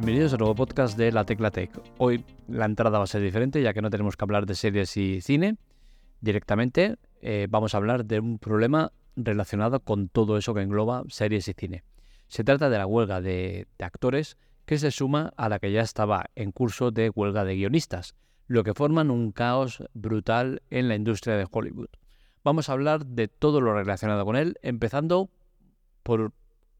Bienvenidos 0.00 0.32
a 0.32 0.36
un 0.36 0.38
nuevo 0.38 0.54
podcast 0.54 0.96
de 0.96 1.12
La 1.12 1.26
Tecla 1.26 1.50
Tech. 1.50 1.70
Hoy 1.98 2.24
la 2.48 2.64
entrada 2.64 2.96
va 2.96 3.04
a 3.04 3.06
ser 3.06 3.20
diferente 3.20 3.60
ya 3.60 3.74
que 3.74 3.82
no 3.82 3.90
tenemos 3.90 4.16
que 4.16 4.24
hablar 4.24 4.46
de 4.46 4.54
series 4.54 4.96
y 4.96 5.20
cine. 5.20 5.58
Directamente 6.22 6.96
eh, 7.20 7.48
vamos 7.50 7.74
a 7.74 7.76
hablar 7.76 8.06
de 8.06 8.18
un 8.18 8.38
problema 8.38 8.92
relacionado 9.14 9.80
con 9.80 10.08
todo 10.08 10.38
eso 10.38 10.54
que 10.54 10.62
engloba 10.62 11.02
series 11.08 11.48
y 11.48 11.52
cine. 11.52 11.84
Se 12.28 12.44
trata 12.44 12.70
de 12.70 12.78
la 12.78 12.86
huelga 12.86 13.20
de, 13.20 13.68
de 13.76 13.84
actores 13.84 14.38
que 14.64 14.78
se 14.78 14.90
suma 14.90 15.34
a 15.36 15.50
la 15.50 15.58
que 15.58 15.70
ya 15.70 15.82
estaba 15.82 16.30
en 16.34 16.50
curso 16.50 16.90
de 16.90 17.10
huelga 17.10 17.44
de 17.44 17.56
guionistas, 17.56 18.14
lo 18.46 18.64
que 18.64 18.72
forman 18.72 19.10
un 19.10 19.32
caos 19.32 19.84
brutal 19.92 20.62
en 20.70 20.88
la 20.88 20.94
industria 20.94 21.36
de 21.36 21.46
Hollywood. 21.50 21.90
Vamos 22.42 22.70
a 22.70 22.72
hablar 22.72 23.04
de 23.04 23.28
todo 23.28 23.60
lo 23.60 23.74
relacionado 23.74 24.24
con 24.24 24.36
él, 24.36 24.56
empezando 24.62 25.28
por 26.02 26.32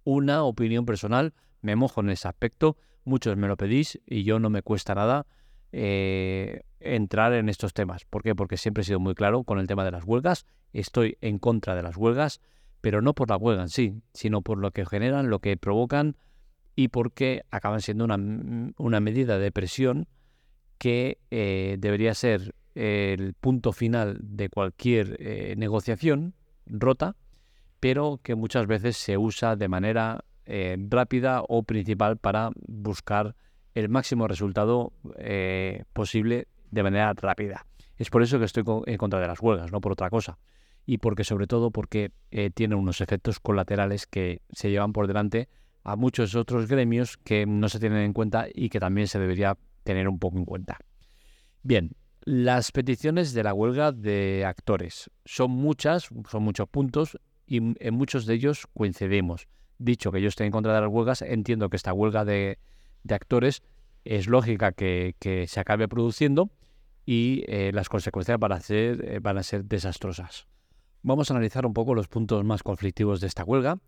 una 0.04 0.42
opinión 0.42 0.86
personal. 0.86 1.34
Me 1.60 1.76
mojo 1.76 2.00
en 2.00 2.08
ese 2.08 2.26
aspecto, 2.26 2.78
muchos 3.04 3.36
me 3.36 3.48
lo 3.48 3.56
pedís 3.56 4.00
y 4.06 4.24
yo 4.24 4.38
no 4.38 4.50
me 4.50 4.62
cuesta 4.62 4.94
nada 4.94 5.26
eh, 5.72 6.62
entrar 6.80 7.32
en 7.34 7.48
estos 7.48 7.72
temas. 7.74 8.04
¿Por 8.04 8.22
qué? 8.22 8.34
Porque 8.34 8.56
siempre 8.56 8.82
he 8.82 8.84
sido 8.84 9.00
muy 9.00 9.14
claro 9.14 9.44
con 9.44 9.58
el 9.58 9.66
tema 9.66 9.84
de 9.84 9.92
las 9.92 10.04
huelgas. 10.04 10.46
Estoy 10.72 11.16
en 11.20 11.38
contra 11.38 11.74
de 11.74 11.82
las 11.82 11.96
huelgas, 11.96 12.40
pero 12.80 13.02
no 13.02 13.14
por 13.14 13.30
la 13.30 13.36
huelga 13.36 13.62
en 13.62 13.68
sí, 13.68 14.02
sino 14.12 14.42
por 14.42 14.58
lo 14.58 14.70
que 14.70 14.86
generan, 14.86 15.30
lo 15.30 15.40
que 15.40 15.56
provocan 15.56 16.16
y 16.76 16.88
porque 16.88 17.42
acaban 17.50 17.80
siendo 17.80 18.04
una, 18.04 18.16
una 18.78 19.00
medida 19.00 19.38
de 19.38 19.52
presión 19.52 20.08
que 20.78 21.18
eh, 21.30 21.76
debería 21.78 22.14
ser 22.14 22.54
el 22.74 23.34
punto 23.34 23.72
final 23.72 24.18
de 24.22 24.48
cualquier 24.48 25.16
eh, 25.20 25.54
negociación 25.56 26.34
rota, 26.66 27.16
pero 27.80 28.20
que 28.22 28.34
muchas 28.34 28.66
veces 28.66 28.96
se 28.96 29.18
usa 29.18 29.56
de 29.56 29.68
manera 29.68 30.24
eh, 30.50 30.76
rápida 30.88 31.42
o 31.48 31.62
principal 31.62 32.16
para 32.16 32.50
buscar 32.66 33.36
el 33.74 33.88
máximo 33.88 34.26
resultado 34.26 34.92
eh, 35.16 35.84
posible 35.92 36.48
de 36.72 36.82
manera 36.82 37.12
rápida. 37.14 37.66
Es 37.96 38.10
por 38.10 38.22
eso 38.22 38.38
que 38.40 38.46
estoy 38.46 38.64
en 38.86 38.96
contra 38.96 39.20
de 39.20 39.28
las 39.28 39.40
huelgas, 39.40 39.70
no 39.70 39.80
por 39.80 39.92
otra 39.92 40.10
cosa. 40.10 40.38
Y 40.86 40.98
porque 40.98 41.22
sobre 41.22 41.46
todo 41.46 41.70
porque 41.70 42.10
eh, 42.32 42.50
tienen 42.50 42.78
unos 42.78 43.00
efectos 43.00 43.38
colaterales 43.38 44.08
que 44.08 44.42
se 44.50 44.70
llevan 44.70 44.92
por 44.92 45.06
delante 45.06 45.48
a 45.84 45.94
muchos 45.94 46.34
otros 46.34 46.66
gremios 46.66 47.16
que 47.16 47.46
no 47.46 47.68
se 47.68 47.78
tienen 47.78 48.00
en 48.00 48.12
cuenta 48.12 48.48
y 48.52 48.70
que 48.70 48.80
también 48.80 49.06
se 49.06 49.20
debería 49.20 49.56
tener 49.84 50.08
un 50.08 50.18
poco 50.18 50.38
en 50.38 50.44
cuenta. 50.44 50.78
Bien, 51.62 51.92
las 52.22 52.72
peticiones 52.72 53.34
de 53.34 53.44
la 53.44 53.54
huelga 53.54 53.92
de 53.92 54.44
actores 54.44 55.10
son 55.24 55.52
muchas, 55.52 56.08
son 56.28 56.42
muchos 56.42 56.68
puntos 56.68 57.18
y 57.46 57.58
en 57.58 57.94
muchos 57.94 58.26
de 58.26 58.34
ellos 58.34 58.66
coincidimos 58.74 59.46
dicho 59.80 60.12
que 60.12 60.20
yo 60.20 60.28
estoy 60.28 60.46
en 60.46 60.52
contra 60.52 60.74
de 60.74 60.80
las 60.80 60.90
huelgas, 60.90 61.22
entiendo 61.22 61.68
que 61.70 61.76
esta 61.76 61.92
huelga 61.92 62.24
de, 62.24 62.58
actores 63.08 63.62
es 64.04 64.28
lógica 64.28 64.72
que, 64.72 65.46
se 65.48 65.60
acabe 65.60 65.88
produciendo 65.88 66.50
y 67.06 67.44
eh, 67.48 67.72
las 67.72 67.88
consecuencias 67.88 68.38
van 68.38 68.52
a, 68.52 68.60
ser, 68.60 69.04
eh, 69.04 69.18
van 69.20 69.38
a 69.38 69.42
ser 69.42 69.64
desastrosas. 69.64 70.46
Vamos 71.02 71.30
a 71.30 71.34
analizar 71.34 71.64
un 71.66 71.72
poco 71.72 71.94
los 71.94 72.08
puntos 72.08 72.44
más 72.44 72.62
conflictivos 72.62 73.20
de 73.20 73.26
esta 73.26 73.42
huelga, 73.42 73.78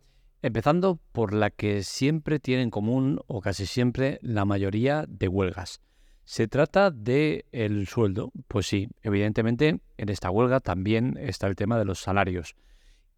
empezando 0.40 0.98
por 1.12 1.34
la 1.34 1.50
que 1.50 1.82
siempre 1.82 2.40
tiene 2.40 2.62
en 2.62 2.70
común 2.70 3.20
o 3.26 3.40
casi 3.40 3.66
siempre 3.66 4.18
la 4.22 4.44
mayoría 4.44 5.04
de 5.06 5.28
huelgas. 5.28 5.80
Se 6.24 6.48
trata 6.48 6.90
de 6.90 7.46
el 7.52 7.86
sueldo. 7.86 8.32
Pues 8.48 8.66
sí, 8.66 8.88
evidentemente 9.02 9.80
en 9.96 10.08
esta 10.08 10.30
huelga 10.30 10.60
también 10.60 11.18
está 11.20 11.46
el 11.46 11.56
tema 11.56 11.78
de 11.78 11.84
los 11.84 12.00
salarios. 12.00 12.54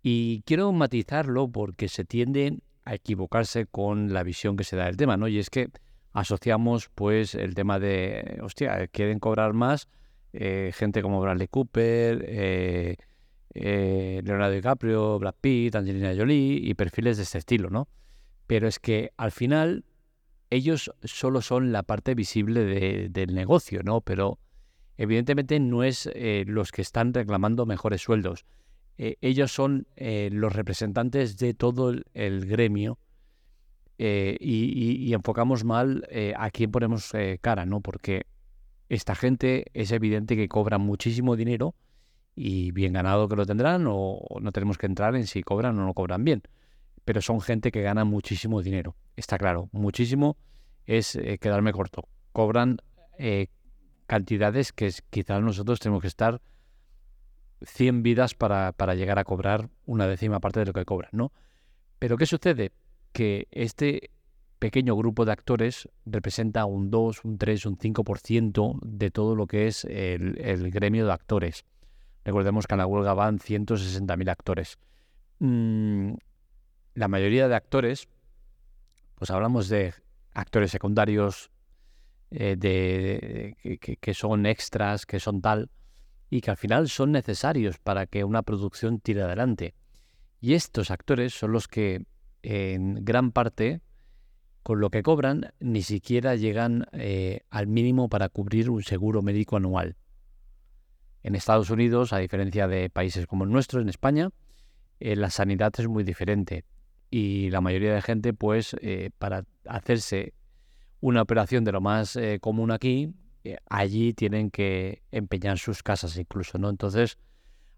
Y 0.03 0.43
quiero 0.43 0.71
matizarlo 0.73 1.49
porque 1.49 1.89
se 1.89 2.05
tiende 2.05 2.59
a 2.85 2.95
equivocarse 2.95 3.67
con 3.67 4.13
la 4.13 4.23
visión 4.23 4.57
que 4.57 4.65
se 4.65 4.77
da 4.77 4.87
del 4.87 4.97
tema, 4.97 5.17
¿no? 5.17 5.29
Y 5.29 5.39
es 5.39 5.51
que 5.51 5.71
asociamos 6.13 6.91
pues 6.95 7.35
el 7.35 7.55
tema 7.55 7.79
de, 7.79 8.39
hostia, 8.43 8.87
quieren 8.89 9.19
cobrar 9.19 9.53
más 9.53 9.89
eh, 10.33 10.73
gente 10.75 11.03
como 11.03 11.21
Bradley 11.21 11.49
Cooper, 11.49 12.25
eh, 12.27 12.97
eh, 13.55 14.21
Leonardo 14.25 14.55
DiCaprio, 14.55 15.19
Brad 15.19 15.35
Pitt, 15.41 15.77
Angelina 15.77 16.15
Jolie 16.17 16.61
y 16.63 16.75
perfiles 16.75 17.17
de 17.17 17.23
este 17.23 17.39
estilo, 17.39 17.71
¿no? 17.71 17.89
Pero 18.47 18.69
es 18.69 18.79
que 18.79 19.13
al 19.17 19.33
final 19.33 19.85
ellos 20.51 20.93
solo 21.03 21.41
son 21.41 21.73
la 21.73 21.83
parte 21.83 22.15
visible 22.15 23.09
del 23.09 23.35
negocio, 23.35 23.83
¿no? 23.83 24.01
Pero 24.01 24.39
evidentemente 24.97 25.59
no 25.61 25.83
es 25.83 26.11
los 26.47 26.71
que 26.71 26.83
están 26.83 27.15
reclamando 27.15 27.65
mejores 27.65 28.03
sueldos 28.03 28.45
eh, 28.97 29.17
ellos 29.21 29.53
son 29.53 29.87
eh, 29.97 30.29
los 30.33 30.53
representantes 30.53 31.37
de 31.37 31.55
todo 31.55 31.93
el, 32.15 32.47
gremio 32.47 32.99
eh, 33.99 34.37
y, 34.41 35.13
enfocamos 35.13 35.65
mal 35.65 36.07
a 36.37 36.51
quién 36.51 36.71
ponemos 36.71 37.13
cara, 37.41 37.67
¿no? 37.67 37.81
Porque 37.81 38.27
esta 38.89 39.15
gente 39.15 39.67
es 39.75 39.93
evidente 39.93 40.37
que 40.37 40.49
cobran 40.49 40.81
muchísimo 40.81 41.37
dinero 41.37 41.75
y 42.37 42.73
bien 42.73 42.93
ganado 42.93 43.29
que 43.29 43.37
lo 43.37 43.47
tendrán 43.47 43.87
o, 43.89 44.21
no 44.41 44.53
tenemos 44.53 44.79
que 44.79 44.87
entrar 44.87 45.15
en 45.17 45.27
si 45.27 45.43
cobran 45.43 45.79
o 45.79 45.87
no 45.87 45.95
cobran 45.95 46.25
bien. 46.25 46.43
Pero 47.05 47.21
son 47.21 47.41
gente 47.41 47.71
que 47.71 47.83
gana 47.83 48.05
muchísimo 48.05 48.63
dinero, 48.63 48.97
está 49.17 49.39
claro. 49.39 49.69
Muchísimo 49.73 50.37
es 50.87 51.19
quedarme 51.41 51.73
corto. 51.73 52.09
Cobran 52.33 52.79
cantidades 54.07 54.73
que 54.73 54.93
quizás 55.11 55.43
nosotros 55.43 55.81
tenemos 55.81 56.03
que 56.03 56.09
estar 56.09 56.41
100 57.67 58.03
vidas 58.03 58.35
para, 58.35 58.73
para, 58.73 58.95
llegar 58.95 59.19
a 59.19 59.25
cobrar 59.25 59.69
una 59.87 60.07
décima 60.07 60.41
parte 60.41 60.61
de 60.61 60.67
lo 60.67 60.73
que 60.73 60.85
cobran, 60.85 61.11
¿no? 61.13 61.33
Pero 61.99 62.17
¿qué 62.17 62.27
sucede? 62.27 62.73
Que 63.13 63.49
este 63.51 64.11
pequeño 64.59 64.97
grupo 64.97 65.25
de 65.25 65.33
actores 65.33 65.89
representa 66.07 66.65
un 66.65 66.91
2, 66.91 67.25
un 67.25 67.37
3, 67.37 67.67
un 67.67 67.77
5% 67.77 68.79
de 68.83 69.11
todo 69.11 69.37
lo 69.37 69.47
que 69.47 69.67
es 69.67 69.85
el, 69.85 70.71
gremio 70.71 71.07
de 71.07 71.13
actores. 71.13 71.65
Recordemos 72.25 72.67
que 72.67 72.75
en 72.75 72.79
la 72.79 72.87
huelga 72.87 73.13
van 73.13 73.39
160.000 73.39 74.31
actores. 74.31 74.79
Mm, 75.39 76.15
la 76.95 77.09
mayoría 77.09 77.47
de 77.47 77.55
actores, 77.55 78.09
pues 79.17 79.31
hablamos 79.31 79.69
de 79.69 79.93
actores 80.33 80.71
secundarios, 80.71 81.51
eh, 82.31 82.57
de, 82.59 83.79
que, 84.01 84.15
son 84.15 84.47
extras, 84.47 85.05
que 85.05 85.21
son 85.21 85.43
tal, 85.43 85.71
y 86.35 86.41
que 86.41 86.51
al 86.51 86.57
final 86.57 86.89
son 86.89 87.13
necesarios 87.13 87.79
para 87.79 88.07
que 88.07 88.25
una 88.25 88.43
producción 88.43 88.99
tire 88.99 89.23
adelante. 89.23 89.73
Y 90.41 90.55
estos 90.55 90.91
actores 90.91 91.33
son 91.33 91.53
los 91.53 91.69
que 91.69 92.07
en 92.43 93.05
gran 93.05 93.31
parte 93.31 93.83
con 94.65 94.81
lo 94.81 94.91
que 94.91 95.05
cobran 95.05 95.53
ni 95.61 95.83
siquiera 95.83 96.35
llegan 96.35 96.87
eh, 96.91 97.43
al 97.51 97.69
mínimo 97.69 98.09
para 98.09 98.29
cubrir 98.31 98.69
un 98.69 98.83
seguro 98.83 99.23
médico 99.23 99.59
anual. 99.59 99.95
En 101.23 101.37
Estados 101.37 101.71
Unidos, 101.71 102.13
a 102.13 102.19
diferencia 102.19 102.67
de 102.67 102.91
países 102.91 103.29
como 103.29 103.45
el 103.45 103.51
nuestro, 103.51 103.81
en 103.81 103.89
España, 103.89 104.31
eh, 104.99 105.15
la 105.15 105.31
sanidad 105.31 105.73
es 105.79 105.87
muy 105.87 106.03
diferente 106.03 106.65
y 107.13 107.49
la 107.51 107.61
mayoría 107.61 107.95
de 107.95 108.03
gente, 108.03 108.35
pues, 108.35 108.75
eh, 108.81 109.11
para 109.21 109.45
hacerse 109.67 110.35
una 110.99 111.23
operación 111.23 111.63
de 111.63 111.71
lo 111.71 111.81
más 111.81 112.19
común 112.41 112.73
aquí, 112.73 113.15
eh, 113.45 113.59
allí 113.69 114.15
tienen 114.15 114.51
que 114.51 115.03
empeñar 115.11 115.59
sus 115.59 115.83
casas 115.83 116.17
incluso, 116.17 116.57
¿no? 116.57 116.71
Entonces, 116.71 117.19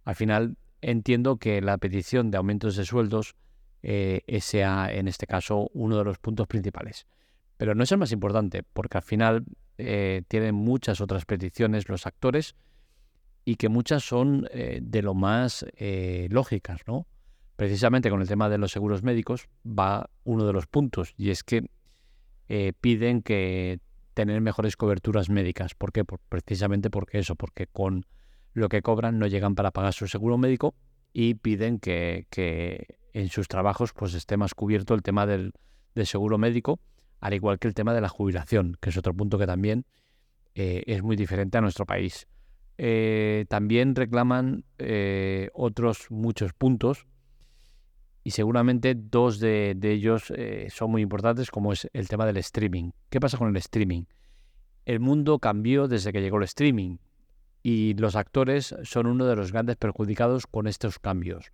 al 0.04 0.15
final 0.15 0.56
entiendo 0.81 1.38
que 1.38 1.60
la 1.60 1.77
petición 1.78 2.31
de 2.31 2.38
aumentos 2.38 2.77
de 2.77 2.84
sueldos 2.84 3.34
eh, 3.82 4.22
sea, 4.41 4.93
en 4.93 5.09
este 5.09 5.27
caso, 5.27 5.69
uno 5.75 5.99
de 5.99 6.04
los 6.04 6.19
puntos 6.19 6.47
principales. 6.47 7.06
Pero 7.56 7.75
no 7.75 7.82
es 7.82 7.91
el 7.91 7.99
más 7.99 8.12
importante, 8.12 8.62
porque 8.62 8.99
al 8.99 9.03
final 9.03 9.44
eh, 9.78 10.22
tienen 10.28 10.54
muchas 10.54 11.00
otras 11.00 11.25
peticiones 11.25 11.88
los 11.88 12.06
actores 12.06 12.54
y 13.44 13.56
que 13.56 13.69
muchas 13.69 14.04
son 14.04 14.48
de 14.53 15.03
lo 15.03 15.15
más 15.15 15.65
lógicas, 16.28 16.81
¿no? 16.88 17.06
Precisamente 17.54 18.10
con 18.10 18.21
el 18.21 18.27
tema 18.27 18.48
de 18.48 18.59
los 18.59 18.72
seguros 18.72 19.04
médicos 19.04 19.48
va 19.65 20.10
uno 20.24 20.45
de 20.47 20.53
los 20.53 20.66
puntos, 20.66 21.15
y 21.16 21.30
es 21.30 21.45
que 21.45 21.71
piden 22.80 23.22
que 23.22 23.78
tener 24.16 24.41
mejores 24.41 24.78
coberturas 24.78 25.28
médicas. 25.28 25.74
¿Por 25.74 25.92
qué? 25.92 26.03
precisamente 26.04 26.89
porque 26.89 27.18
eso, 27.18 27.36
porque 27.36 27.66
con 27.66 28.07
lo 28.54 28.71
que 28.71 28.80
cobran 28.80 29.18
no 29.18 29.27
llegan 29.27 29.54
para 29.54 29.72
pagar 29.72 29.92
su 29.92 30.09
seguro 30.09 30.39
médico 30.39 30.74
y 31.13 31.34
piden 31.34 31.78
que, 31.78 32.27
en 33.13 33.28
sus 33.28 33.47
trabajos 33.47 33.92
pues 33.92 34.15
esté 34.15 34.39
más 34.39 34.54
cubierto 34.54 34.95
el 34.95 35.03
tema 35.03 35.27
del, 35.27 35.53
seguro 36.04 36.39
médico, 36.39 36.80
al 37.21 37.34
igual 37.34 37.59
que 37.59 37.68
el 37.68 37.74
tema 37.74 37.92
de 37.92 38.01
la 38.01 38.09
jubilación, 38.09 38.78
que 38.80 38.89
es 38.89 38.97
otro 38.97 39.13
punto 39.13 39.39
que 39.39 39.47
también 39.47 39.84
eh, 40.54 40.83
es 40.86 41.03
muy 41.03 41.16
diferente 41.16 41.59
a 41.59 41.60
nuestro 41.60 41.84
país. 41.84 42.27
Eh, 42.78 43.45
también 43.51 43.95
reclaman 43.95 44.65
eh, 44.78 45.51
otros 45.53 46.10
muchos 46.10 46.54
puntos 46.54 47.07
y 48.27 48.33
seguramente 48.33 48.97
dos 48.97 49.39
de, 49.39 49.78
ellos 49.81 50.33
eh, 50.34 50.67
son 50.69 50.91
muy 50.91 51.01
importantes, 51.01 51.49
como 51.49 51.73
es 51.73 51.89
el 51.93 52.09
tema 52.09 52.27
del 52.27 52.39
streaming. 52.39 52.91
¿Qué 53.09 53.21
pasa 53.21 53.39
con 53.39 53.47
el 53.47 53.57
streaming? 53.59 54.03
El 54.84 54.99
mundo 54.99 55.39
cambió 55.39 55.87
desde 55.87 56.13
que 56.13 56.21
llegó 56.21 56.39
el 56.39 56.43
streaming 56.43 56.97
y 57.63 57.95
los 57.95 58.17
actores 58.17 58.75
son 58.83 59.07
uno 59.07 59.27
de 59.27 59.37
los 59.37 59.53
grandes 59.53 59.77
perjudicados 59.77 60.49
con 60.49 60.67
estos 60.67 60.99
cambios. 60.99 61.53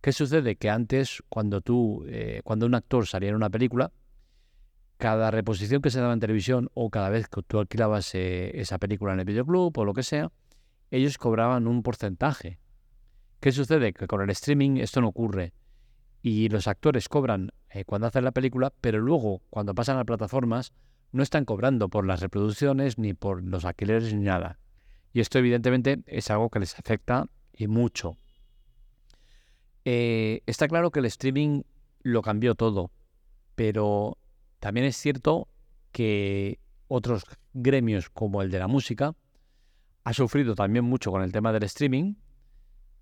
¿Qué 0.00 0.12
sucede? 0.12 0.54
Que 0.54 0.70
antes, 0.70 1.24
cuando 1.28 1.60
tú, 1.60 2.04
eh, 2.06 2.40
cuando 2.44 2.66
un 2.66 2.76
actor 2.76 3.04
salía 3.08 3.30
en 3.30 3.34
una 3.34 3.50
película, 3.50 3.90
cada 4.98 5.32
reposición 5.32 5.82
que 5.82 5.90
se 5.90 5.98
daba 5.98 6.12
en 6.12 6.20
televisión 6.20 6.70
o 6.72 6.88
cada 6.90 7.08
vez 7.08 7.26
que 7.26 7.42
tú 7.42 7.58
alquilabas 7.58 8.14
eh, 8.14 8.52
esa 8.60 8.78
película 8.78 9.12
en 9.12 9.18
el 9.18 9.24
videoclub 9.24 9.76
o 9.76 9.84
lo 9.84 9.92
que 9.92 10.04
sea, 10.04 10.30
ellos 10.92 11.18
cobraban 11.18 11.66
un 11.66 11.82
porcentaje. 11.82 12.60
¿Qué 13.40 13.50
sucede? 13.50 13.92
Que 13.92 14.06
con 14.06 14.22
el 14.22 14.30
streaming 14.30 14.76
esto 14.76 15.00
no 15.00 15.08
ocurre. 15.08 15.52
Y 16.22 16.48
los 16.48 16.68
actores 16.68 17.08
cobran 17.08 17.50
eh, 17.70 17.84
cuando 17.84 18.06
hacen 18.06 18.24
la 18.24 18.32
película, 18.32 18.72
pero 18.80 19.00
luego, 19.00 19.42
cuando 19.50 19.74
pasan 19.74 19.98
a 19.98 20.04
plataformas, 20.04 20.72
no 21.10 21.22
están 21.22 21.44
cobrando 21.44 21.88
por 21.88 22.06
las 22.06 22.20
reproducciones, 22.20 22.96
ni 22.96 23.12
por 23.12 23.42
los 23.42 23.64
alquileres, 23.64 24.14
ni 24.14 24.22
nada. 24.22 24.58
Y 25.12 25.20
esto 25.20 25.38
evidentemente 25.38 26.02
es 26.06 26.30
algo 26.30 26.48
que 26.48 26.60
les 26.60 26.78
afecta 26.78 27.26
y 27.52 27.66
mucho. 27.66 28.16
Eh, 29.84 30.42
está 30.46 30.68
claro 30.68 30.90
que 30.90 31.00
el 31.00 31.06
streaming 31.06 31.62
lo 32.02 32.22
cambió 32.22 32.54
todo, 32.54 32.90
pero 33.54 34.16
también 34.60 34.86
es 34.86 34.96
cierto 34.96 35.48
que 35.90 36.58
otros 36.88 37.24
gremios 37.52 38.08
como 38.10 38.42
el 38.42 38.50
de 38.50 38.58
la 38.58 38.68
música 38.68 39.14
ha 40.04 40.12
sufrido 40.12 40.54
también 40.54 40.84
mucho 40.84 41.10
con 41.10 41.22
el 41.22 41.32
tema 41.32 41.52
del 41.52 41.64
streaming 41.64 42.14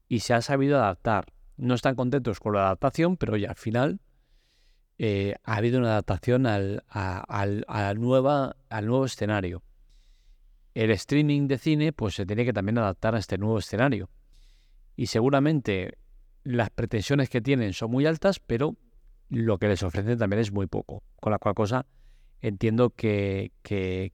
y 0.08 0.20
se 0.20 0.34
ha 0.34 0.42
sabido 0.42 0.78
adaptar. 0.78 1.32
No 1.60 1.74
están 1.74 1.94
contentos 1.94 2.40
con 2.40 2.54
la 2.54 2.62
adaptación, 2.62 3.18
pero 3.18 3.36
ya 3.36 3.50
al 3.50 3.56
final 3.56 4.00
eh, 4.96 5.34
ha 5.44 5.56
habido 5.56 5.78
una 5.78 5.88
adaptación 5.88 6.46
al, 6.46 6.82
nueva, 7.98 8.56
al 8.70 8.86
nuevo 8.86 9.04
escenario. 9.04 9.62
El 10.72 10.90
streaming 10.92 11.48
de 11.48 11.58
cine 11.58 11.92
pues 11.92 12.14
se 12.14 12.24
tiene 12.24 12.46
que 12.46 12.54
también 12.54 12.78
adaptar 12.78 13.14
a 13.14 13.18
este 13.18 13.36
nuevo 13.36 13.58
escenario. 13.58 14.08
Y 14.96 15.06
seguramente 15.06 15.98
las 16.44 16.70
pretensiones 16.70 17.28
que 17.28 17.42
tienen 17.42 17.74
son 17.74 17.90
muy 17.90 18.06
altas, 18.06 18.40
pero 18.40 18.76
lo 19.28 19.58
que 19.58 19.68
les 19.68 19.82
ofrecen 19.82 20.18
también 20.18 20.40
es 20.40 20.52
muy 20.52 20.66
poco. 20.66 21.02
Con 21.20 21.32
la 21.32 21.38
cual 21.38 21.54
cosa 21.54 21.84
entiendo 22.40 22.88
que, 22.88 23.52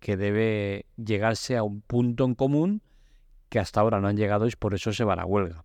debe 0.05 0.87
llegarse 0.97 1.57
a 1.57 1.63
un 1.63 1.81
punto 1.83 2.25
en 2.25 2.35
común 2.35 2.83
que 3.49 3.61
hasta 3.61 3.81
ahora 3.81 4.01
no 4.01 4.09
han 4.09 4.17
llegado 4.17 4.49
y 4.49 4.51
por 4.59 4.75
eso 4.75 4.93
se 4.93 5.05
va 5.05 5.13
a 5.13 5.17
la 5.17 5.27
huelga. 5.27 5.65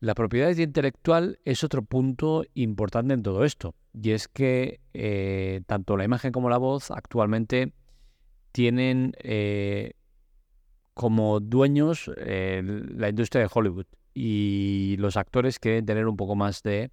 La 0.00 0.14
propiedad 0.14 0.56
intelectual 0.56 1.40
es 1.44 1.62
otro 1.62 1.82
punto 1.82 2.42
importante 2.54 3.12
en 3.12 3.22
todo 3.22 3.44
esto, 3.44 3.74
y 3.92 4.12
es 4.12 4.28
que 4.28 4.80
eh, 4.94 5.60
tanto 5.66 5.98
la 5.98 6.04
imagen 6.04 6.32
como 6.32 6.48
la 6.48 6.56
voz 6.56 6.90
actualmente 6.90 7.74
tienen 8.50 9.12
eh, 9.18 9.92
como 10.94 11.38
dueños 11.40 12.10
eh, 12.16 12.62
la 12.64 13.10
industria 13.10 13.42
de 13.42 13.50
Hollywood 13.52 13.84
y 14.14 14.96
los 14.98 15.18
actores 15.18 15.58
quieren 15.58 15.84
tener 15.84 16.06
un 16.06 16.16
poco 16.16 16.34
más 16.34 16.62
de 16.62 16.90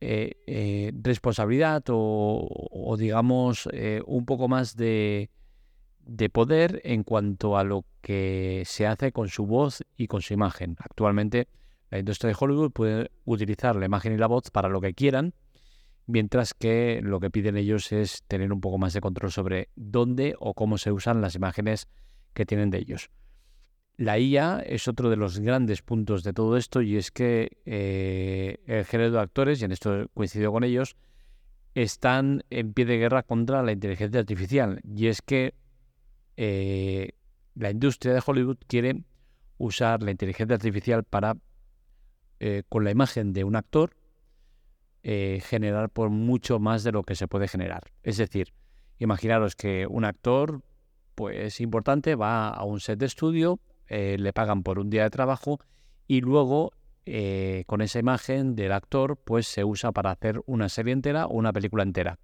responsabilidad 0.00 1.82
o, 1.88 2.96
digamos 2.96 3.68
un 4.06 4.24
poco 4.24 4.46
más 4.46 4.76
de, 4.76 5.30
poder 6.32 6.80
en 6.84 7.02
cuanto 7.02 7.58
a 7.58 7.64
lo 7.64 7.84
que 8.00 8.62
se 8.64 8.86
hace 8.86 9.10
con 9.10 9.28
su 9.28 9.46
voz 9.46 9.82
y 9.96 10.06
con 10.06 10.22
su 10.22 10.32
imagen. 10.32 10.76
Actualmente 10.78 11.48
la 11.90 11.98
industria 11.98 12.28
de 12.28 12.36
Hollywood 12.38 12.72
puede 12.72 13.10
utilizar 13.24 13.76
la 13.76 13.86
imagen 13.86 14.12
y 14.12 14.16
la 14.16 14.26
voz 14.26 14.50
para 14.50 14.68
lo 14.68 14.80
que 14.80 14.94
quieran, 14.94 15.34
mientras 16.06 16.54
que 16.54 17.00
lo 17.02 17.20
que 17.20 17.30
piden 17.30 17.56
ellos 17.56 17.92
es 17.92 18.22
tener 18.28 18.52
un 18.52 18.60
poco 18.60 18.78
más 18.78 18.92
de 18.92 19.00
control 19.00 19.30
sobre 19.30 19.68
dónde 19.76 20.34
o 20.38 20.54
cómo 20.54 20.78
se 20.78 20.92
usan 20.92 21.20
las 21.20 21.34
imágenes 21.34 21.88
que 22.34 22.46
tienen 22.46 22.70
de 22.70 22.78
ellos. 22.78 23.10
La 23.96 24.18
IA 24.18 24.60
es 24.60 24.86
otro 24.86 25.10
de 25.10 25.16
los 25.16 25.40
grandes 25.40 25.82
puntos 25.82 26.22
de 26.22 26.32
todo 26.32 26.56
esto 26.56 26.82
y 26.82 26.96
es 26.96 27.10
que 27.10 27.58
eh, 27.66 28.58
el 28.66 28.84
género 28.84 29.10
de 29.10 29.20
actores, 29.20 29.60
y 29.60 29.64
en 29.64 29.72
esto 29.72 30.08
coincido 30.14 30.52
con 30.52 30.62
ellos, 30.62 30.96
están 31.74 32.44
en 32.50 32.72
pie 32.72 32.84
de 32.84 32.98
guerra 32.98 33.22
contra 33.24 33.62
la 33.62 33.72
inteligencia 33.72 34.20
artificial. 34.20 34.80
Y 34.84 35.08
es 35.08 35.20
que 35.20 35.54
eh, 36.36 37.10
la 37.56 37.70
industria 37.70 38.14
de 38.14 38.22
Hollywood 38.24 38.58
quiere 38.68 39.02
usar 39.58 40.02
la 40.02 40.12
inteligencia 40.12 40.54
artificial 40.54 41.02
para, 41.02 41.36
eh, 42.40 42.62
con 42.68 42.84
la 42.84 42.90
imagen 42.90 43.32
de 43.32 43.44
un 43.44 43.56
actor, 43.56 43.96
generar 45.02 45.88
por 45.88 46.10
mucho 46.10 46.58
más 46.58 46.84
de 46.84 46.92
lo 46.92 47.02
que 47.02 47.14
se 47.14 47.28
puede 47.28 47.48
generar. 47.48 47.92
Es 48.02 48.18
decir, 48.18 48.52
imaginaros 48.98 49.56
que 49.56 49.86
un 49.88 50.04
actor 50.04 50.60
pues 51.14 51.62
importante 51.62 52.14
va 52.14 52.50
a 52.50 52.64
un 52.64 52.78
set 52.78 52.98
de 52.98 53.06
estudio 53.06 53.58
eh, 53.88 54.16
le 54.18 54.34
pagan 54.34 54.62
por 54.62 54.78
un 54.78 54.90
día 54.90 55.04
de 55.04 55.10
trabajo 55.10 55.60
y 56.06 56.20
luego 56.20 56.72
eh, 57.06 57.64
con 57.66 57.80
esa 57.80 57.98
imagen 57.98 58.54
del 58.54 58.72
actor 58.72 59.16
pues 59.16 59.46
se 59.46 59.64
usa 59.64 59.92
para 59.92 60.10
hacer 60.10 60.42
una 60.44 60.68
serie 60.68 60.92
entera 60.92 61.26
o 61.26 61.34
una 61.34 61.52
película 61.54 61.82
entera. 61.82 62.18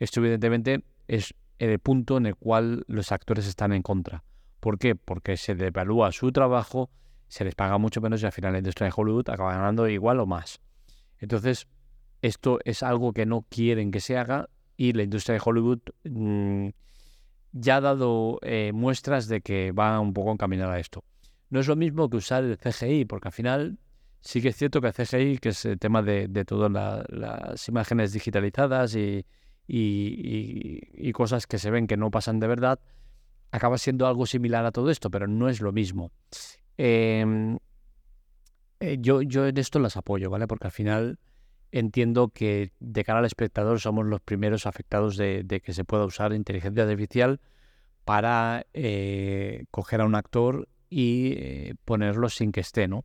Esto 0.00 0.20
evidentemente 0.20 0.82
es 1.06 1.32
el 1.58 1.78
punto 1.78 2.16
en 2.16 2.26
el 2.26 2.34
cual 2.34 2.84
los 2.88 3.12
actores 3.12 3.46
están 3.46 3.72
en 3.72 3.82
contra. 3.82 4.24
¿Por 4.58 4.78
qué? 4.78 4.96
Porque 4.96 5.36
se 5.36 5.54
devalúa 5.54 6.10
su 6.10 6.32
trabajo, 6.32 6.90
se 7.28 7.44
les 7.44 7.54
paga 7.54 7.78
mucho 7.78 8.00
menos 8.00 8.22
y 8.22 8.26
al 8.26 8.32
final 8.32 8.52
la 8.52 8.58
industria 8.58 8.86
de 8.86 8.94
Hollywood 8.96 9.28
acaba 9.30 9.54
ganando 9.54 9.88
igual 9.88 10.20
o 10.20 10.26
más. 10.26 10.60
Entonces, 11.18 11.66
esto 12.22 12.58
es 12.64 12.82
algo 12.82 13.12
que 13.12 13.26
no 13.26 13.46
quieren 13.48 13.90
que 13.90 14.00
se 14.00 14.16
haga 14.16 14.48
y 14.76 14.92
la 14.92 15.02
industria 15.02 15.34
de 15.34 15.42
Hollywood 15.44 15.80
mm, 16.04 16.68
ya 17.52 17.76
ha 17.76 17.80
dado 17.80 18.38
eh, 18.42 18.72
muestras 18.74 19.28
de 19.28 19.40
que 19.40 19.72
va 19.72 19.98
un 20.00 20.12
poco 20.12 20.32
encaminada 20.32 20.74
a 20.74 20.78
esto. 20.78 21.04
No 21.48 21.60
es 21.60 21.68
lo 21.68 21.76
mismo 21.76 22.10
que 22.10 22.16
usar 22.16 22.44
el 22.44 22.58
CGI, 22.58 23.04
porque 23.04 23.28
al 23.28 23.32
final 23.32 23.78
sí 24.20 24.42
que 24.42 24.48
es 24.48 24.56
cierto 24.56 24.80
que 24.80 24.88
el 24.88 24.92
CGI, 24.92 25.38
que 25.38 25.50
es 25.50 25.64
el 25.64 25.78
tema 25.78 26.02
de, 26.02 26.28
todas 26.44 26.70
las 27.08 27.68
imágenes 27.68 28.12
digitalizadas 28.12 28.96
y, 28.96 29.24
cosas 31.12 31.46
que 31.46 31.58
se 31.58 31.70
ven 31.70 31.86
que 31.86 31.96
no 31.96 32.10
pasan 32.10 32.40
de 32.40 32.46
verdad, 32.46 32.80
acaba 33.52 33.78
siendo 33.78 34.06
algo 34.06 34.26
similar 34.26 34.66
a 34.66 34.72
todo 34.72 34.90
esto, 34.90 35.10
pero 35.10 35.26
no 35.26 35.48
es 35.48 35.60
lo 35.60 35.72
mismo. 35.72 36.10
Em, 36.78 37.58
eh, 38.80 38.98
yo, 39.00 39.22
yo 39.22 39.46
en 39.46 39.56
esto 39.58 39.78
las 39.78 39.96
apoyo, 39.96 40.30
¿vale? 40.30 40.46
Porque 40.46 40.66
al 40.66 40.72
final 40.72 41.18
entiendo 41.72 42.28
que 42.28 42.72
de 42.78 43.04
cara 43.04 43.20
al 43.20 43.24
espectador 43.24 43.80
somos 43.80 44.06
los 44.06 44.20
primeros 44.20 44.66
afectados 44.66 45.16
de, 45.16 45.62
que 45.64 45.72
se 45.72 45.84
pueda 45.84 46.04
usar 46.04 46.32
inteligencia 46.32 46.84
artificial 46.84 47.40
para 48.04 48.66
eh, 48.72 49.64
coger 49.70 50.00
a 50.00 50.04
un 50.04 50.14
actor 50.14 50.68
y 50.88 51.32
eh, 51.36 51.74
ponerlo 51.84 52.28
sin 52.28 52.52
que 52.52 52.60
esté, 52.60 52.88
¿no? 52.88 53.04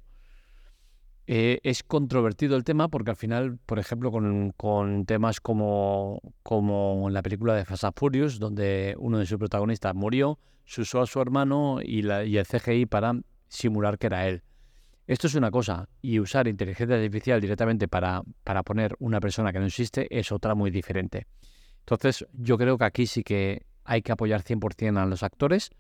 Es 1.28 1.84
controvertido 1.84 2.58
el 2.58 2.66
tema 2.66 2.90
porque 2.90 3.12
al 3.12 3.16
final, 3.16 3.58
por 3.66 3.80
ejemplo, 3.80 4.12
con, 4.12 5.06
temas 5.06 5.40
como, 5.40 6.20
como 6.44 7.10
la 7.10 7.22
película 7.22 7.56
de 7.56 7.64
Fast 7.64 7.86
and 7.86 7.94
Furious, 7.96 8.38
donde 8.38 8.96
uno 9.00 9.18
de 9.18 9.26
sus 9.26 9.38
protagonistas 9.38 9.96
murió, 9.96 10.40
se 10.66 10.82
usó 10.82 11.00
a 11.00 11.06
su 11.06 11.22
hermano 11.22 11.80
y 11.82 12.06
el 12.06 12.46
CGI 12.46 12.86
para 12.86 13.14
simular 13.52 13.98
que 13.98 14.08
era 14.08 14.28
él. 14.28 14.44
Esto 15.08 15.28
es 15.28 15.36
una 15.36 15.52
cosa, 15.52 15.90
y 16.02 16.20
usar 16.20 16.48
inteligencia 16.48 16.96
artificial 16.96 17.42
directamente 17.42 17.88
para, 17.88 18.22
para 18.44 18.64
poner 18.64 18.96
una 19.00 19.20
persona 19.20 19.52
que 19.52 19.60
no 19.60 19.66
existe 19.66 20.08
es 20.10 20.32
otra 20.32 20.56
muy 20.56 20.72
diferente. 20.72 21.28
Entonces, 21.80 22.26
yo 22.34 22.58
creo 22.58 22.78
que 22.78 22.86
aquí 22.86 23.06
sí 23.06 23.24
que 23.24 23.66
hay 23.84 24.02
que 24.02 24.14
apoyar 24.14 24.42
100% 24.42 24.98
a 24.98 25.06
los 25.06 25.24
actores, 25.24 25.72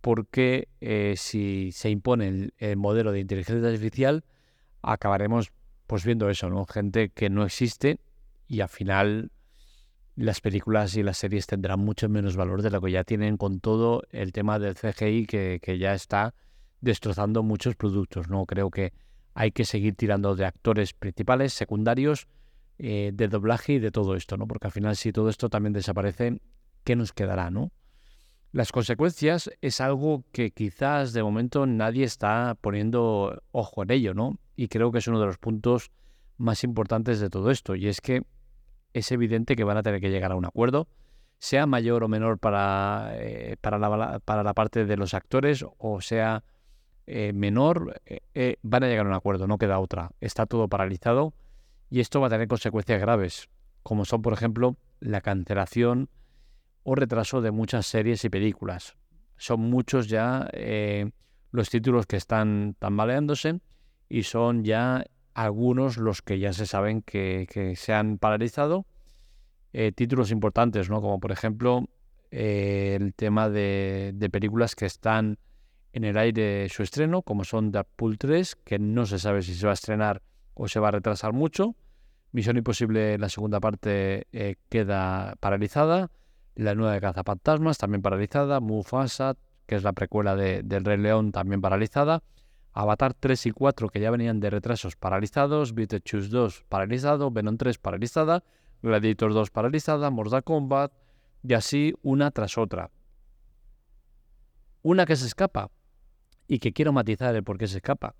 porque 0.00 0.68
eh, 0.80 1.14
si 1.16 1.70
se 1.72 1.90
impone 1.90 2.50
el, 2.58 2.76
modelo 2.76 3.12
de 3.12 3.20
inteligencia 3.20 3.68
artificial, 3.68 4.24
acabaremos 4.82 5.52
pues 5.86 6.04
viendo 6.04 6.28
eso, 6.28 6.50
¿no? 6.50 6.66
Gente 6.66 7.10
que 7.10 7.30
no 7.30 7.44
existe 7.44 8.00
y 8.48 8.60
al 8.60 8.68
final 8.68 9.30
las 10.16 10.40
películas 10.40 10.96
y 10.96 11.02
las 11.02 11.18
series 11.18 11.46
tendrán 11.46 11.80
mucho 11.80 12.08
menos 12.08 12.36
valor 12.36 12.62
de 12.62 12.70
lo 12.70 12.80
que 12.80 12.90
ya 12.90 13.04
tienen 13.04 13.36
con 13.36 13.60
todo 13.60 14.02
el 14.10 14.32
tema 14.32 14.58
del 14.58 14.74
CGI 14.74 15.26
que, 15.26 15.60
que 15.62 15.78
ya 15.78 15.94
está 15.94 16.34
destrozando 16.80 17.42
muchos 17.42 17.76
productos. 17.76 18.28
No 18.28 18.44
creo 18.46 18.70
que 18.70 18.92
hay 19.34 19.52
que 19.52 19.64
seguir 19.64 19.94
tirando 19.94 20.34
de 20.34 20.46
actores 20.46 20.92
principales, 20.92 21.52
secundarios, 21.52 22.28
eh, 22.78 23.10
de 23.14 23.28
doblaje 23.28 23.74
y 23.74 23.78
de 23.78 23.90
todo 23.90 24.16
esto, 24.16 24.36
¿no? 24.36 24.46
Porque 24.46 24.66
al 24.66 24.72
final, 24.72 24.96
si 24.96 25.12
todo 25.12 25.28
esto 25.28 25.48
también 25.48 25.72
desaparece, 25.72 26.40
¿qué 26.84 26.96
nos 26.96 27.12
quedará, 27.12 27.50
no? 27.50 27.72
Las 28.52 28.72
consecuencias 28.72 29.50
es 29.60 29.80
algo 29.80 30.24
que 30.32 30.50
quizás 30.50 31.12
de 31.12 31.22
momento 31.22 31.66
nadie 31.66 32.04
está 32.04 32.56
poniendo 32.60 33.42
ojo 33.52 33.82
en 33.82 33.90
ello, 33.90 34.14
¿no? 34.14 34.38
Y 34.56 34.68
creo 34.68 34.92
que 34.92 34.98
es 34.98 35.08
uno 35.08 35.20
de 35.20 35.26
los 35.26 35.38
puntos 35.38 35.90
más 36.38 36.64
importantes 36.64 37.20
de 37.20 37.28
todo 37.28 37.50
esto. 37.50 37.74
Y 37.74 37.88
es 37.88 38.00
que 38.00 38.22
es 38.94 39.12
evidente 39.12 39.56
que 39.56 39.64
van 39.64 39.76
a 39.76 39.82
tener 39.82 40.00
que 40.00 40.10
llegar 40.10 40.32
a 40.32 40.36
un 40.36 40.46
acuerdo 40.46 40.88
sea 41.38 41.66
mayor 41.66 42.02
o 42.04 42.08
menor 42.08 42.38
para, 42.38 43.10
eh, 43.14 43.56
para, 43.60 43.78
la, 43.78 44.20
para 44.20 44.42
la 44.42 44.54
parte 44.54 44.86
de 44.86 44.96
los 44.96 45.14
actores 45.14 45.64
o 45.78 46.00
sea 46.00 46.42
eh, 47.08 47.32
menor, 47.32 48.00
eh, 48.04 48.18
eh, 48.34 48.56
van 48.62 48.82
a 48.82 48.88
llegar 48.88 49.06
a 49.06 49.10
un 49.10 49.14
acuerdo, 49.14 49.46
no 49.46 49.58
queda 49.58 49.78
otra. 49.78 50.10
Está 50.20 50.46
todo 50.46 50.66
paralizado 50.66 51.34
y 51.88 52.00
esto 52.00 52.20
va 52.20 52.26
a 52.26 52.30
tener 52.30 52.48
consecuencias 52.48 53.00
graves, 53.00 53.48
como 53.84 54.04
son, 54.04 54.22
por 54.22 54.32
ejemplo, 54.32 54.76
la 54.98 55.20
cancelación 55.20 56.08
o 56.82 56.96
retraso 56.96 57.42
de 57.42 57.52
muchas 57.52 57.86
series 57.86 58.24
y 58.24 58.28
películas. 58.28 58.96
Son 59.36 59.60
muchos 59.60 60.08
ya 60.08 60.48
los 61.52 61.68
títulos 61.68 62.06
que 62.06 62.16
están 62.16 62.74
tambaleándose 62.78 63.60
y 64.08 64.22
son 64.22 64.64
ya 64.64 65.04
algunos 65.34 65.98
los 65.98 66.22
que 66.22 66.38
ya 66.38 66.52
se 66.52 66.66
saben 66.66 67.02
que, 67.02 67.74
se 67.76 67.92
han 67.92 68.18
paralizado 68.18 68.86
títulos 69.94 70.30
importantes, 70.30 70.88
¿no? 70.88 71.02
Como 71.02 71.20
por 71.20 71.32
ejemplo 71.32 71.86
el 72.30 73.14
tema 73.14 73.50
de, 73.50 74.12
de, 74.14 74.30
películas 74.30 74.74
que 74.74 74.86
están 74.86 75.38
en 75.96 76.04
el 76.04 76.18
aire 76.18 76.68
su 76.68 76.82
estreno, 76.82 77.22
como 77.22 77.42
son 77.44 77.72
Deadpool 77.72 78.18
3, 78.18 78.56
que 78.56 78.78
no 78.78 79.06
se 79.06 79.18
sabe 79.18 79.40
si 79.40 79.54
se 79.54 79.64
va 79.64 79.72
a 79.72 79.80
estrenar 79.80 80.20
o 80.52 80.68
se 80.68 80.78
va 80.78 80.88
a 80.88 80.90
retrasar 80.90 81.32
mucho. 81.32 81.74
Misión 82.32 82.58
Imposible, 82.58 83.16
la 83.16 83.30
segunda 83.30 83.60
parte, 83.60 84.26
eh, 84.30 84.56
queda 84.68 85.36
paralizada. 85.40 86.10
La 86.54 86.74
nueva 86.74 86.92
de 86.92 87.00
Cazafantasmas, 87.00 87.78
también 87.78 88.02
paralizada. 88.02 88.60
Mufasa, 88.60 89.36
que 89.66 89.74
es 89.74 89.84
la 89.84 89.94
precuela 89.94 90.36
de, 90.36 90.62
del 90.62 90.84
Rey 90.84 90.98
León, 90.98 91.32
también 91.32 91.62
paralizada. 91.62 92.22
Avatar 92.74 93.14
3 93.14 93.46
y 93.46 93.50
4, 93.52 93.88
que 93.88 94.00
ya 94.00 94.10
venían 94.10 94.38
de 94.38 94.50
retrasos 94.50 94.96
paralizados. 94.96 95.74
Beetlejuice 95.74 96.28
2 96.28 96.66
paralizado. 96.68 97.30
Venom 97.30 97.56
3 97.56 97.78
paralizada. 97.78 98.44
Gladiator 98.82 99.32
2 99.32 99.48
paralizada. 99.48 100.10
Mortal 100.10 100.44
Kombat. 100.44 100.92
Y 101.42 101.54
así 101.54 101.94
una 102.02 102.32
tras 102.32 102.58
otra. 102.58 102.90
Una 104.82 105.06
que 105.06 105.16
se 105.16 105.26
escapa. 105.26 105.70
Y 106.48 106.58
que 106.58 106.72
quiero 106.72 106.92
matizar 106.92 107.34
el 107.34 107.44
por 107.44 107.58
qué 107.58 107.66
se 107.66 107.78
escapa. 107.78 108.14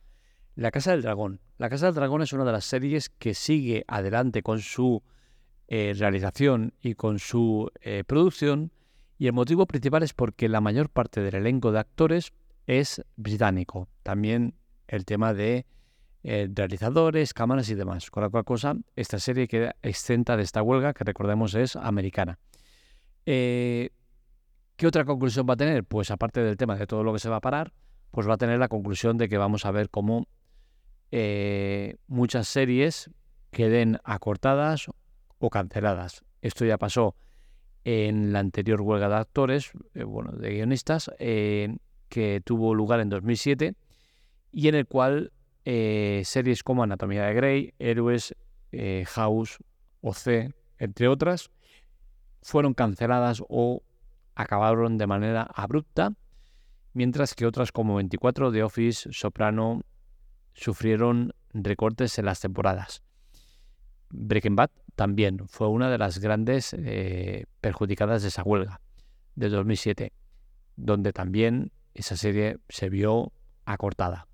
La 0.56 0.70
Casa 0.70 0.92
del 0.92 1.02
Dragón. 1.02 1.40
La 1.58 1.68
Casa 1.68 1.86
del 1.86 1.94
Dragón 1.94 2.22
es 2.22 2.32
una 2.32 2.44
de 2.44 2.52
las 2.52 2.64
series 2.64 3.10
que 3.10 3.34
sigue 3.34 3.84
adelante 3.88 4.42
con 4.42 4.60
su 4.60 5.02
eh, 5.68 5.94
realización 5.96 6.72
y 6.80 6.94
con 6.94 7.18
su 7.18 7.70
eh, 7.82 8.04
producción. 8.06 8.72
Y 9.18 9.26
el 9.26 9.34
motivo 9.34 9.66
principal 9.66 10.02
es 10.02 10.14
porque 10.14 10.48
la 10.48 10.62
mayor 10.62 10.88
parte 10.88 11.20
del 11.20 11.34
elenco 11.34 11.72
de 11.72 11.80
actores 11.80 12.32
es 12.66 13.04
británico. 13.16 13.88
También 14.02 14.54
el 14.88 15.04
tema 15.04 15.34
de 15.34 15.66
eh, 16.22 16.48
realizadores, 16.50 17.34
cámaras 17.34 17.68
y 17.68 17.74
demás. 17.74 18.10
Con 18.10 18.22
la 18.22 18.30
cual 18.30 18.44
cosa, 18.44 18.76
esta 18.96 19.18
serie 19.18 19.48
queda 19.48 19.76
exenta 19.82 20.38
de 20.38 20.42
esta 20.42 20.62
huelga, 20.62 20.94
que 20.94 21.04
recordemos 21.04 21.54
es 21.54 21.76
americana. 21.76 22.38
¿Qué 23.24 23.90
otra 24.86 25.04
conclusión 25.04 25.46
va 25.48 25.54
a 25.54 25.56
tener? 25.56 25.84
Pues 25.84 26.10
aparte 26.10 26.40
del 26.42 26.56
tema 26.56 26.76
de 26.76 26.86
todo 26.86 27.04
lo 27.04 27.12
que 27.12 27.18
se 27.18 27.28
va 27.28 27.36
a 27.36 27.40
parar, 27.40 27.72
pues 28.10 28.28
va 28.28 28.34
a 28.34 28.38
tener 28.38 28.58
la 28.58 28.68
conclusión 28.68 29.16
de 29.16 29.28
que 29.28 29.38
vamos 29.38 29.66
a 29.66 29.70
ver 29.70 29.90
cómo 29.90 30.26
eh, 31.10 31.96
muchas 32.08 32.48
series 32.48 33.10
queden 33.50 33.98
acortadas 34.04 34.86
o 35.38 35.50
canceladas. 35.50 36.24
Esto 36.42 36.64
ya 36.64 36.78
pasó 36.78 37.14
en 37.84 38.32
la 38.32 38.40
anterior 38.40 38.80
huelga 38.80 39.08
de 39.08 39.14
actores, 39.14 39.72
eh, 39.94 40.04
bueno, 40.04 40.32
de 40.32 40.50
guionistas, 40.50 41.10
eh, 41.18 41.76
que 42.08 42.40
tuvo 42.44 42.74
lugar 42.74 43.00
en 43.00 43.08
2007 43.08 43.74
y 44.52 44.68
en 44.68 44.74
el 44.74 44.86
cual 44.86 45.32
series 45.64 46.62
como 46.62 46.84
Anatomía 46.84 47.24
de 47.24 47.34
Grey, 47.34 47.74
Héroes, 47.80 48.36
House, 49.06 49.58
OC, 50.00 50.54
entre 50.78 51.08
otras, 51.08 51.50
fueron 52.40 52.72
canceladas 52.72 53.42
o 53.48 53.82
acabaron 54.36 54.98
de 54.98 55.08
manera 55.08 55.42
abrupta, 55.42 56.12
mientras 56.96 57.34
que 57.34 57.44
otras 57.44 57.72
como 57.72 57.96
24, 57.96 58.50
The 58.50 58.62
Office, 58.62 59.10
Soprano, 59.12 59.82
sufrieron 60.54 61.34
recortes 61.52 62.18
en 62.18 62.24
las 62.24 62.40
temporadas. 62.40 63.02
Breaking 64.08 64.56
Bad 64.56 64.70
también 64.94 65.46
fue 65.46 65.68
una 65.68 65.90
de 65.90 65.98
las 65.98 66.18
grandes 66.18 66.72
eh, 66.72 67.44
perjudicadas 67.60 68.22
de 68.22 68.28
esa 68.28 68.42
huelga 68.42 68.80
de 69.34 69.50
2007, 69.50 70.14
donde 70.76 71.12
también 71.12 71.70
esa 71.92 72.16
serie 72.16 72.56
se 72.70 72.88
vio 72.88 73.30
acortada. 73.66 74.26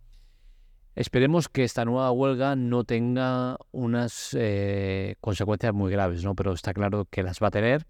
Esperemos 0.94 1.48
que 1.48 1.64
esta 1.64 1.84
nueva 1.84 2.12
huelga 2.12 2.54
no 2.54 2.84
tenga 2.84 3.56
unas 3.72 4.36
eh, 4.38 5.16
consecuencias 5.20 5.74
muy 5.74 5.90
graves, 5.90 6.22
¿no? 6.22 6.36
pero 6.36 6.52
está 6.52 6.72
claro 6.72 7.06
que 7.06 7.24
las 7.24 7.42
va 7.42 7.48
a 7.48 7.50
tener 7.50 7.86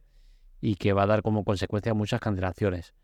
y 0.62 0.76
que 0.76 0.94
va 0.94 1.02
a 1.02 1.06
dar 1.06 1.20
como 1.20 1.44
consecuencia 1.44 1.92
muchas 1.92 2.20
cancelaciones. 2.20 2.94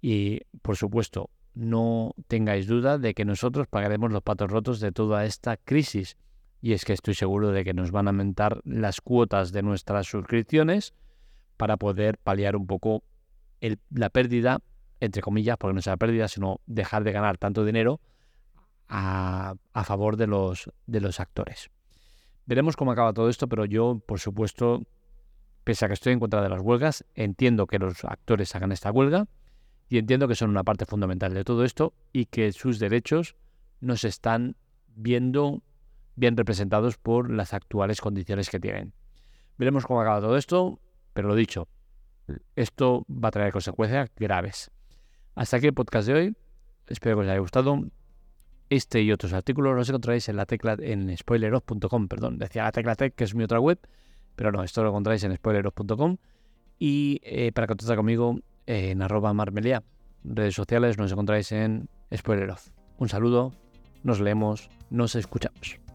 Y 0.00 0.42
por 0.62 0.76
supuesto, 0.76 1.30
no 1.54 2.14
tengáis 2.28 2.66
duda 2.66 2.98
de 2.98 3.14
que 3.14 3.24
nosotros 3.24 3.66
pagaremos 3.66 4.12
los 4.12 4.22
patos 4.22 4.50
rotos 4.50 4.78
de 4.78 4.92
toda 4.92 5.24
esta 5.24 5.56
crisis. 5.56 6.16
Y 6.60 6.74
es 6.74 6.84
que 6.84 6.92
estoy 6.92 7.14
seguro 7.14 7.50
de 7.50 7.64
que 7.64 7.74
nos 7.74 7.90
van 7.90 8.06
a 8.06 8.10
aumentar 8.10 8.60
las 8.64 9.00
cuotas 9.00 9.52
de 9.52 9.62
nuestras 9.62 10.06
suscripciones 10.06 10.94
para 11.56 11.78
poder 11.78 12.18
paliar 12.18 12.56
un 12.56 12.66
poco 12.66 13.02
la 13.90 14.10
pérdida, 14.10 14.60
entre 15.00 15.22
comillas, 15.22 15.56
porque 15.56 15.74
no 15.74 15.82
sea 15.82 15.96
pérdida, 15.96 16.28
sino 16.28 16.60
dejar 16.66 17.04
de 17.04 17.12
ganar 17.12 17.38
tanto 17.38 17.64
dinero 17.64 18.00
a, 18.88 19.54
a 19.72 19.84
favor 19.84 20.16
de 20.16 20.26
los, 20.26 20.70
de 20.86 21.00
los 21.00 21.20
actores. 21.20 21.70
Veremos 22.44 22.76
cómo 22.76 22.92
acaba 22.92 23.12
todo 23.12 23.28
esto, 23.30 23.48
pero 23.48 23.64
yo, 23.64 24.00
por 24.06 24.20
supuesto, 24.20 24.82
pese 25.64 25.86
a 25.86 25.88
que 25.88 25.94
estoy 25.94 26.12
en 26.12 26.20
contra 26.20 26.42
de 26.42 26.48
las 26.50 26.60
huelgas, 26.60 27.04
entiendo 27.14 27.66
que 27.66 27.78
los 27.78 28.04
actores 28.04 28.54
hagan 28.54 28.72
esta 28.72 28.92
huelga 28.92 29.26
y 29.88 29.98
entiendo 29.98 30.28
que 30.28 30.34
son 30.34 30.50
una 30.50 30.64
parte 30.64 30.86
fundamental 30.86 31.32
de 31.34 31.44
todo 31.44 31.64
esto 31.64 31.94
y 32.12 32.26
que 32.26 32.52
sus 32.52 32.78
derechos 32.78 33.36
no 33.80 33.96
se 33.96 34.08
están 34.08 34.56
viendo 34.94 35.62
bien 36.16 36.36
representados 36.36 36.96
por 36.96 37.30
las 37.30 37.54
actuales 37.54 38.00
condiciones 38.00 38.50
que 38.50 38.58
tienen. 38.58 38.94
Veremos 39.58 39.86
cómo 39.86 40.00
acaba 40.00 40.20
todo 40.20 40.36
esto, 40.36 40.80
pero 41.12 41.28
lo 41.28 41.34
dicho, 41.34 41.68
esto 42.56 43.06
va 43.08 43.28
a 43.28 43.32
traer 43.32 43.52
consecuencias 43.52 44.10
graves. 44.16 44.70
Hasta 45.34 45.58
aquí 45.58 45.66
el 45.66 45.74
podcast 45.74 46.08
de 46.08 46.14
hoy. 46.14 46.36
Espero 46.88 47.16
que 47.16 47.22
os 47.22 47.28
haya 47.28 47.38
gustado. 47.38 47.84
Este 48.68 49.02
y 49.02 49.12
otros 49.12 49.32
artículos 49.32 49.76
los 49.76 49.88
encontráis 49.88 50.28
en 50.28 50.36
la 50.36 50.46
tecla 50.46 50.76
en 50.80 51.16
spoileroff.com, 51.16 52.08
perdón, 52.08 52.38
decía 52.38 52.64
la 52.64 52.72
tecla 52.72 52.96
tech, 52.96 53.14
que 53.14 53.22
es 53.22 53.34
mi 53.34 53.44
otra 53.44 53.60
web, 53.60 53.78
pero 54.34 54.50
no, 54.50 54.64
esto 54.64 54.82
lo 54.82 54.88
encontráis 54.88 55.22
en 55.22 55.36
spoileroff.com. 55.36 56.16
Y 56.78 57.20
eh, 57.22 57.52
para 57.52 57.68
contactar 57.68 57.96
conmigo, 57.96 58.40
en 58.66 59.02
arroba 59.02 59.32
marmelia. 59.32 59.82
Redes 60.24 60.54
sociales 60.54 60.98
nos 60.98 61.12
encontráis 61.12 61.52
en 61.52 61.88
Spoiler 62.14 62.50
Off. 62.50 62.68
Un 62.98 63.08
saludo, 63.08 63.52
nos 64.02 64.20
leemos, 64.20 64.70
nos 64.90 65.14
escuchamos. 65.14 65.85